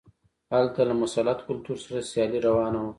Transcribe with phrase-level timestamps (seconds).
[0.53, 2.89] هلته له مسلط کلتور سره سیالي روانه وه.